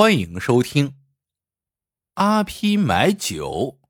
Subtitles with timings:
[0.00, 0.94] 欢迎收听。
[2.14, 3.80] 阿 P 买酒。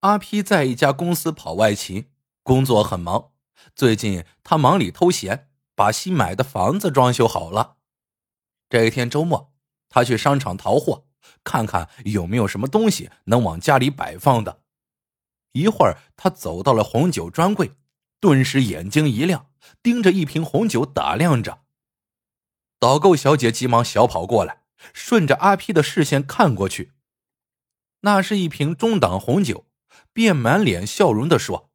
[0.00, 2.10] 阿 P 在一家公司跑外勤，
[2.42, 3.32] 工作很忙。
[3.74, 7.78] 最近他忙里偷闲，把新买的房子装修好了。
[8.68, 9.54] 这一天周末，
[9.88, 11.06] 他去商场淘货，
[11.42, 14.60] 看看有没有什么东西能往家里摆放的。
[15.52, 17.72] 一会儿，他走到了红酒专柜，
[18.20, 19.50] 顿时眼睛一亮，
[19.82, 21.62] 盯着一瓶红酒打量着。
[22.78, 26.92] 导购小姐急忙小跑过来，顺着阿 P 的视线看过去，
[28.00, 29.66] 那是一瓶中档红酒，
[30.12, 31.70] 便满脸笑容的说：“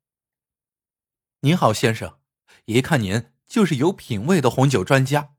[1.41, 2.19] 您好，先生，
[2.65, 5.35] 一看您就是有品位的红酒专家。”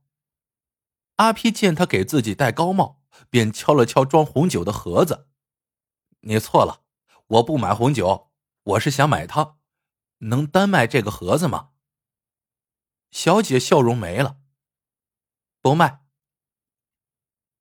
[1.16, 5.28] 阿 P 见他给自己戴高帽，便敲了敲装红酒的盒子
[6.22, 6.82] ：“你错了，
[7.26, 8.32] 我不买红酒，
[8.64, 9.58] 我是想买它，
[10.18, 11.70] 能单卖这个盒子吗？”
[13.12, 14.41] 小姐笑容没了。
[15.62, 16.00] 不卖。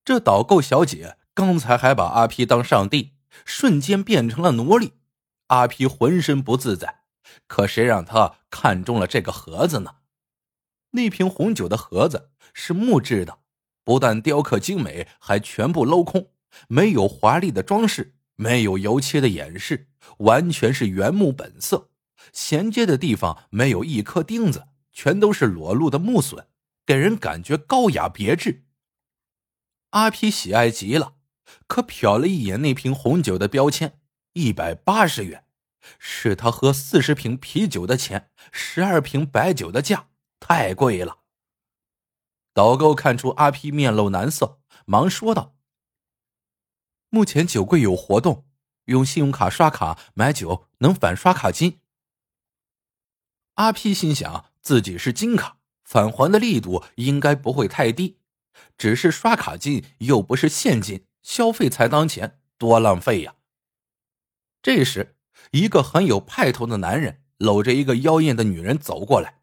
[0.04, 3.14] 这导购小姐刚才还把阿皮当上帝，
[3.45, 4.94] 瞬间变成了奴隶。
[5.48, 7.03] 阿皮浑身不自在，
[7.45, 9.98] 可谁让他看中了这个盒子呢？
[10.92, 13.40] 那瓶红酒的盒子是木质的，
[13.84, 16.31] 不但雕刻精美，还全部镂空，
[16.68, 19.88] 没有华丽的装饰，没有油漆的掩饰，
[20.18, 21.92] 完全是原木本色。
[22.34, 26.45] 衔接的地方没有一颗钉子，全都是裸露的木榫。
[26.92, 28.66] 给人感觉高雅别致。
[29.92, 31.16] 阿皮喜爱极了，
[31.66, 34.02] 可瞟了一眼那瓶红酒的标签，
[34.34, 35.45] 一百八十元，
[35.97, 40.09] 是他喝四十瓶啤酒的钱，十二瓶白酒的价，
[40.42, 41.19] 太贵了。
[42.53, 45.56] 导购看出阿皮面露难色，忙说道
[47.08, 48.45] ：“目前酒柜有活动，
[48.88, 51.80] 用信用卡刷卡买酒能返刷卡金。”
[53.56, 55.59] 阿皮心想自己是金卡。
[55.92, 58.17] 返还的力度应该不会太低，
[58.78, 63.36] 只是刷卡金又不是现金，消费才当钱，多浪费呀！
[64.62, 65.18] 这时，
[65.52, 69.41] 一个很有派头的男人搂着一个妖艳的女人走过来，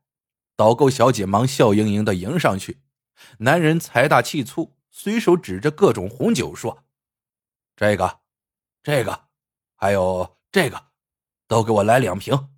[0.56, 2.80] 导购小姐忙笑盈盈的迎上去。
[3.41, 6.82] 男人财大气粗，随手指着各种红酒说
[7.76, 8.20] ：“这个，
[8.82, 9.26] 这个，
[9.76, 10.86] 还有这个，
[11.47, 12.48] 都给我来两瓶。”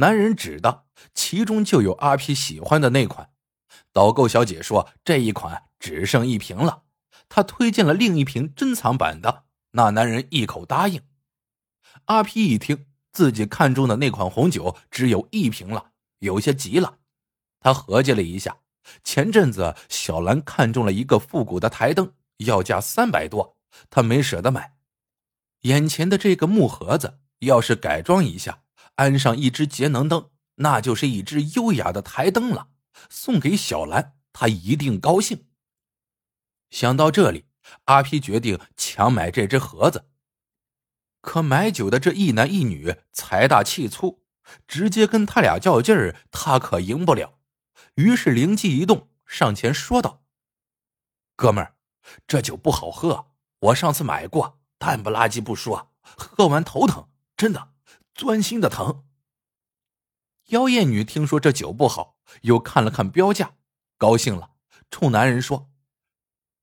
[0.00, 0.83] 男人指的，
[1.14, 3.30] 其中就有阿皮喜欢的那款。
[3.92, 6.82] 导购小姐说：“这一款只剩一瓶了。”
[7.28, 9.44] 她推荐了另一瓶珍藏版的。
[9.72, 11.02] 那男人一口答应。
[12.06, 16.98] 阿皮一听自己看中的那款红酒只有一瓶了，有些急了。
[17.60, 18.58] 他合计了一下，
[19.02, 23.56] 前阵子小兰看中了一个复古的台灯，要价三百多，
[23.90, 24.74] 他没舍得买。
[25.62, 28.60] 眼前的这个木盒子，要是改装一下。
[28.96, 32.68] 安上一只节能灯，那就是一只优雅的台灯了。
[33.10, 35.46] 送给小兰，她一定高兴。
[36.70, 37.46] 想到这里，
[37.84, 40.10] 阿皮决定强买这只盒子。
[41.20, 44.24] 可买酒的这一男一女财大气粗，
[44.68, 47.38] 直接跟他俩较劲儿，他可赢不了。
[47.94, 50.24] 于是灵机一动，上前说道
[51.34, 51.76] ：“哥们儿，
[52.26, 57.72] 这酒不好喝，我上次买过，淡不拉几不说，喝完头疼，真的。”
[58.14, 59.04] 钻心的疼。
[60.48, 63.54] 妖艳女听说这酒不好，又看了看标价，
[63.96, 64.50] 高兴了，
[64.90, 65.70] 冲男人说：“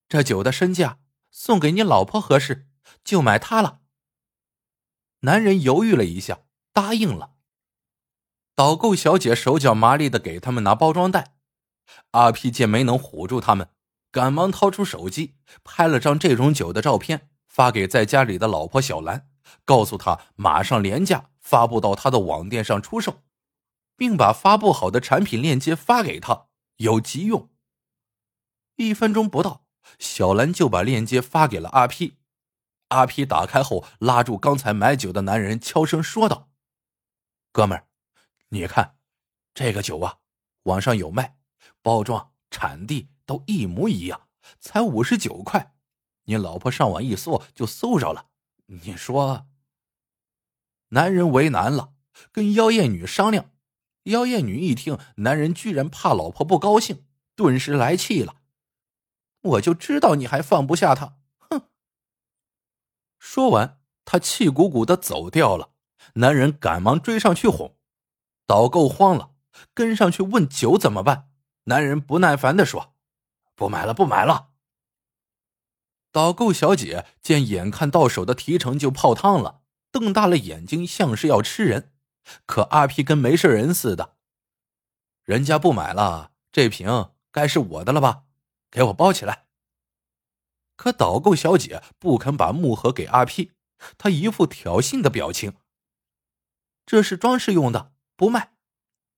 [0.08, 1.00] 这酒的身价
[1.32, 2.68] 送给你老婆合适，
[3.04, 3.80] 就买它了。”
[5.22, 7.32] 男人犹豫了一下，答应了。
[8.56, 11.36] 导购小姐手脚麻利的给他们拿包装袋。
[12.12, 13.70] 阿皮见没能唬住他们，
[14.12, 19.30] 赶忙掏出手机拍了张这种酒的照片，发给在家里的老婆小兰。
[19.66, 23.24] 告诉他马上廉价发布到他的网店上出售，
[24.02, 26.48] 并把发布好的产品链接发给他，
[26.78, 27.52] 有急用。
[28.78, 29.68] 一分钟不到，
[30.00, 32.18] 小兰就把链接发给了阿 P。
[32.88, 36.50] 阿 P 打开后，拉住刚才买酒的男人，悄声说道
[37.54, 37.86] ：“哥们儿，
[38.50, 38.96] 你看，
[39.54, 40.18] 这个酒啊，
[40.64, 41.38] 网上有卖，
[41.84, 44.28] 包装、产地都一模一样，
[44.60, 45.76] 才五十九块。
[46.24, 48.30] 你老婆上网一搜就搜着了。”
[48.66, 49.46] 你说，
[50.88, 51.94] 男人为难了，
[52.32, 53.52] 跟妖艳女商量。
[54.04, 57.06] 妖艳女一听，男人居然怕老婆不高兴，
[57.36, 58.38] 顿时来气了。
[59.42, 61.64] 我就知道你还放不下他，哼！
[63.20, 65.72] 说完，他气鼓鼓的走掉了。
[66.16, 67.76] 男人赶忙追上去哄，
[68.48, 69.36] 导购慌了，
[69.74, 71.30] 跟上去问酒怎么办。
[71.66, 72.96] 男人不耐烦的说
[73.56, 74.50] ：“不买了，不买了。”
[76.12, 79.62] 导购小姐见眼看到手的提成就泡汤了，
[79.92, 81.91] 瞪大了眼睛，像是要吃人。
[82.46, 84.16] 可阿皮跟没事人似的，
[85.24, 88.24] 人家不买了，这瓶该是我的了吧？
[88.70, 89.48] 给我包起来。
[90.76, 93.52] 可导购小姐不肯把木盒给阿 P，
[93.98, 95.54] 她一副挑衅的表情。
[96.86, 98.54] 这是装饰用的，不卖。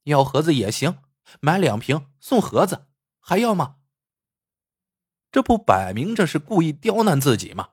[0.04, 1.00] 要盒子也行，
[1.40, 2.88] 买两瓶送盒子，
[3.20, 3.78] 还要吗？
[5.32, 7.70] 这不摆明着是故意刁难自己吗？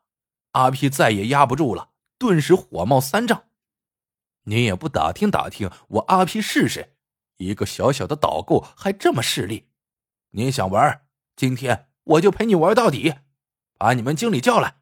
[0.53, 3.50] 阿 P 再也压不住了，顿时火冒三丈。
[4.51, 6.97] 你也不打听打听我阿 P 是谁？
[7.37, 9.69] 一个小小的导购还这么势利？
[10.31, 11.07] 您想玩？
[11.37, 13.15] 今天我就陪你玩到底！
[13.79, 14.81] 把你们经理叫来。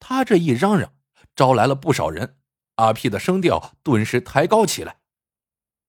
[0.00, 0.94] 他这一嚷嚷，
[1.36, 2.38] 招来了不少人。
[2.76, 5.00] 阿 P 的声调顿时抬高起来。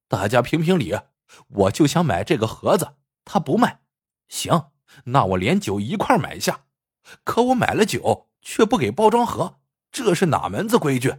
[0.10, 0.94] 大家评评理，
[1.48, 3.84] 我就想买这个盒子，他不卖。
[4.28, 4.72] 行，
[5.06, 6.66] 那我连酒一块买下。
[7.24, 9.62] 可我买了酒，却不给包装盒，
[9.94, 11.16] 这是哪门子规矩？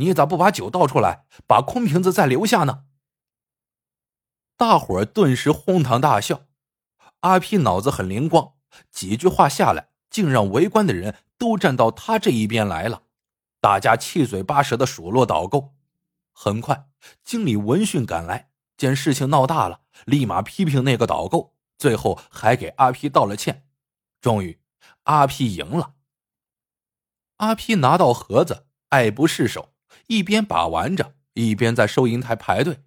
[0.00, 2.84] 你咋不把酒倒出来，把空瓶子再留下呢？
[4.56, 6.46] 大伙儿顿时哄堂大笑。
[7.20, 8.54] 阿 P 脑子很灵光，
[8.90, 13.02] 几句话下来，竟让围观的人都站到他这一边来了。
[13.60, 15.74] 大家七嘴八舌的数落导购。
[16.32, 16.88] 很快，
[17.22, 23.66] 经理闻讯赶来，见事情闹大了，立马批评那个导购，最后还给阿 P 道了歉。
[24.22, 24.58] 终于，
[25.02, 25.96] 阿 P 赢了。
[27.36, 29.69] 阿 P 拿到盒子，爱不释手，
[30.10, 32.82] 一边把玩着，一边在收银台排队。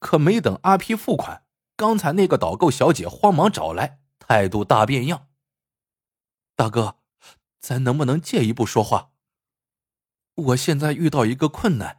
[0.00, 1.44] 可没等阿 P 付款，
[1.76, 5.28] 刚才那个导购小姐慌忙找来，态度大变样。
[6.56, 6.96] 大哥，
[7.60, 9.12] 咱能不能借一步说话？
[10.34, 11.98] 我现在遇到一个困难。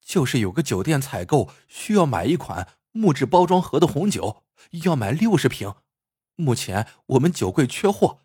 [0.00, 4.44] 就是有个酒店采购需要买一款木质包装盒的红酒，
[4.84, 5.74] 要买六十瓶。
[6.36, 8.20] 目前我们酒柜缺货，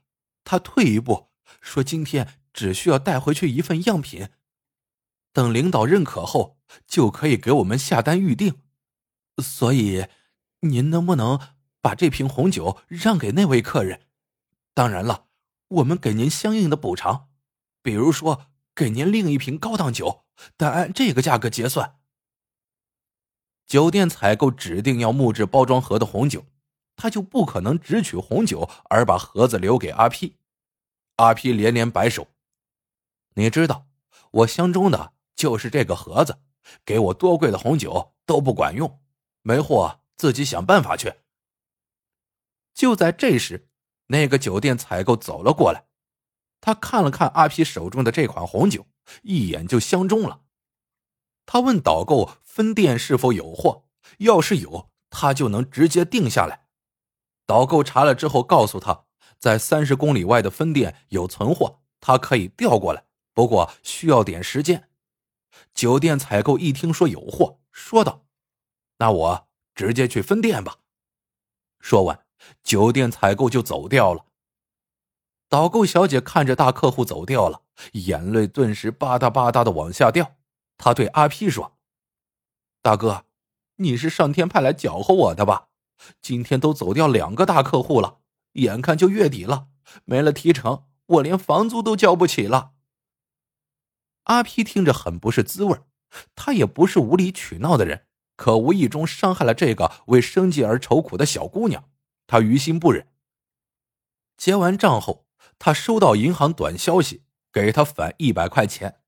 [0.45, 4.29] 他退一步说今天只需要带回去一份样品，
[5.33, 6.57] 等领导认可后
[6.87, 8.61] 就可以给我们下单预定。
[9.41, 10.05] 所以，
[10.61, 11.39] 您能不能
[11.81, 14.07] 把这瓶红酒让给那位客人？
[14.73, 15.25] 当然了，
[15.67, 17.29] 我们给您相应的补偿，
[17.81, 20.23] 比如说给您另一瓶高档酒。
[20.57, 21.99] 但按这个价格结算，
[23.67, 26.47] 酒店采购指定要木质包装盒的红酒，
[26.95, 30.37] 他就不可能只取红酒而把盒子留给阿 P。
[31.17, 32.29] 阿 P 连连摆手
[33.35, 33.85] ：“你知道，
[34.31, 36.39] 我相中的就是这个盒子，
[36.85, 39.01] 给我多贵的红酒都不管用，
[39.41, 41.13] 没货自己想办法去。”
[42.73, 43.69] 就在这时，
[44.07, 45.85] 那个酒店采购走了过来，
[46.59, 48.87] 他看了看阿皮手中的这款红酒。
[49.23, 50.43] 一眼就相中了，
[51.45, 53.89] 他问导购分店是否有货，
[54.19, 56.67] 要是有，他就能直接定下来。
[57.45, 59.03] 导购查了之后告诉他，
[59.37, 63.03] 在三十公里外的分店有存货，他可以调过来，
[63.33, 64.89] 不过需要点时间。
[65.73, 68.25] 酒店采购一听说有货，说道
[68.99, 70.79] ：“那我直接去分店吧。”
[71.79, 72.25] 说完，
[72.63, 74.25] 酒店采购就走掉了。
[75.49, 77.61] 导购小姐看着大客户走掉了，
[77.93, 80.37] 眼泪顿时吧嗒吧嗒的往下掉。
[80.77, 81.77] 她对阿 P 说
[82.81, 83.25] ：“大哥，
[83.75, 85.67] 你是上天派来搅和我的吧？
[86.21, 88.19] 今天都走掉两个大客户了，
[88.53, 89.67] 眼看就月底了，
[90.05, 92.71] 没了提成，我连房租都交不起了。”
[94.23, 95.79] 阿 P 听着很不是滋味
[96.35, 98.05] 他也不是无理取闹的人，
[98.35, 101.89] 可无意中伤害了这个为生计而愁苦的小姑娘，
[102.27, 103.07] 他于心不忍。
[104.37, 105.23] 结完账后。
[105.59, 109.01] 他收到银行短消息，给他返一百块钱。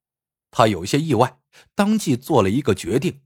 [0.52, 1.40] 他有些意外，
[1.74, 3.22] 当即做了一个决定。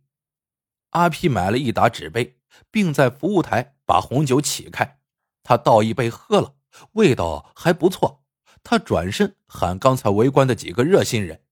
[0.91, 2.39] 阿 P 买了一打纸杯，
[2.71, 4.99] 并在服务台把红酒起开。
[5.43, 6.55] 他倒一杯喝了，
[6.93, 8.23] 味道还不错。
[8.63, 11.43] 他转身喊刚才围观的几个热心人：“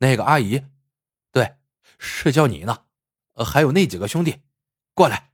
[0.00, 0.64] 那个阿姨，
[1.32, 1.56] 对，
[1.98, 2.84] 是叫你呢。
[3.36, 4.42] 还有那几个兄弟，
[4.92, 5.30] 过来，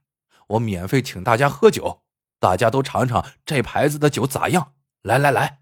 [0.47, 2.03] 我免费请大家喝酒，
[2.39, 5.61] 大家都尝尝这牌子的酒咋样。”来来来！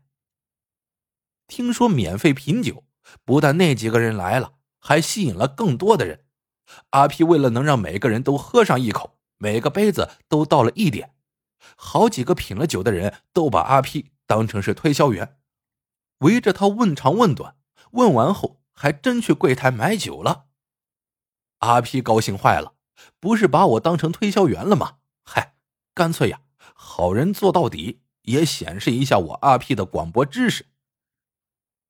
[1.45, 2.83] 听说免费品酒，
[3.23, 6.25] 不但那几个人来了，还吸引了更多的人。
[6.91, 11.13] 阿皮为了能让每个人都喝上一口，每个杯子都倒了一点。
[11.75, 15.37] 好几个品了酒的人都把阿皮当成是推销员，
[16.19, 17.55] 围着他问长问短。
[17.91, 20.45] 问完后，还真去柜台买酒了。
[21.59, 22.75] 阿皮高兴坏了，
[23.19, 24.97] 不是把我当成推销员了吗？
[25.23, 25.55] 嗨，
[25.93, 26.41] 干脆呀，
[26.73, 28.01] 好人做到底。
[28.25, 30.65] 也显示一下我阿 P 的广播知识。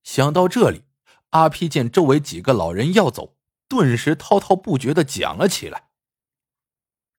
[0.04, 0.84] 想到这里，
[1.30, 3.38] 阿 P 见周围几个老人要走，
[3.70, 5.92] 顿时滔滔不绝的讲了起来。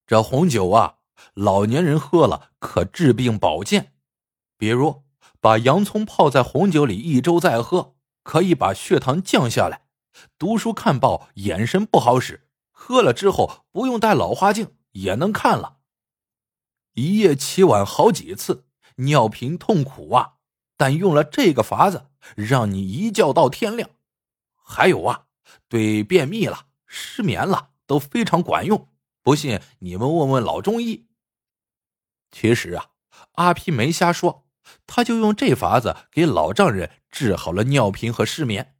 [0.07, 0.99] 这红酒啊，
[1.33, 3.95] 老年人喝了可治病保健，
[4.59, 5.05] 比如
[5.41, 7.96] 把洋葱泡在红酒里一周再喝，
[8.27, 9.87] 可以把血糖降下来；
[10.37, 15.77] 读书看报眼神不好使，喝了之后不用戴老花镜也能看了。
[16.95, 18.67] 一夜起晚好几次，
[18.97, 20.39] 尿频痛苦啊！
[20.77, 23.91] 但用了这个法子，让你一觉到天亮。
[24.57, 25.27] 还有啊，
[25.69, 28.89] 对便秘了、失眠了都非常管用。
[29.23, 31.07] 不信你们问问老中医。
[32.33, 32.87] 其实啊，
[33.35, 34.49] 阿皮没瞎说，
[34.85, 38.77] 他就用这法子给老丈人治好了尿频和失眠。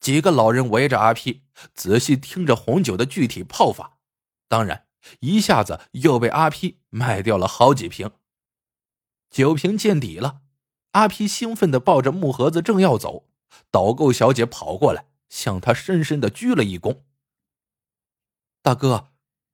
[0.00, 1.42] 几个老人围着阿皮，
[1.74, 3.98] 仔细听着红酒的具体泡法。
[4.48, 4.86] 当然，
[5.20, 8.12] 一下子又被阿皮卖掉了好几瓶。
[9.28, 10.40] 酒瓶见底了。
[10.92, 13.28] 阿皮兴奋的抱着木盒子，正要走，
[13.70, 17.02] 导购小姐跑过来，向他深深的鞠了一躬。
[18.62, 19.10] 大哥，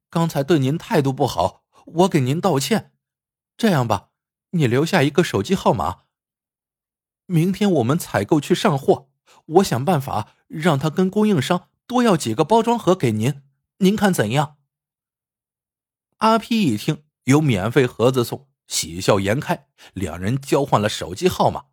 [0.09, 2.93] 刚才对您态度不好，我给您道歉。
[3.57, 4.11] 这样吧，
[4.50, 6.03] 你留下一个手机号码，
[7.26, 9.09] 明天我们采购去上货，
[9.47, 13.43] 我想办法让他跟供应商多要几个包装盒给您，
[13.78, 14.59] 您看怎样？
[16.19, 18.49] 阿皮一听，有免费盒子送。
[18.66, 21.66] 喜笑颜开，两人交换了手机号码。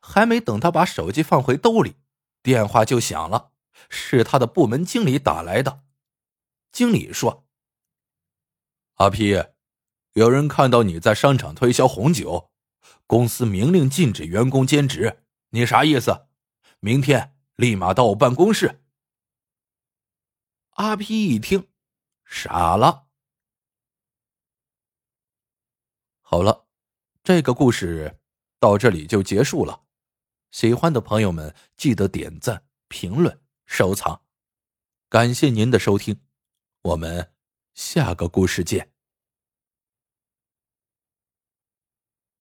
[0.00, 1.96] 还没等他把手机放回兜里，
[2.42, 3.50] 电话就响了，
[3.90, 5.82] 是他的部门经理打来的。
[6.72, 7.46] 经理说
[8.96, 9.42] ：“阿皮，
[10.14, 12.50] 有人看到你在商场推销红酒，
[13.06, 16.26] 公司明令禁止员工兼职，你啥意思？
[16.80, 18.82] 明天立马到我办公室。”
[20.76, 21.68] 阿皮一听，
[22.24, 23.06] 傻了。
[26.20, 26.66] 好了，
[27.22, 28.18] 这个故事
[28.58, 29.84] 到这里就结束了。
[30.50, 34.22] 喜欢的朋友们记得点赞、评论、收藏，
[35.08, 36.20] 感谢您的收听，
[36.82, 37.32] 我们
[37.74, 38.95] 下个故事见。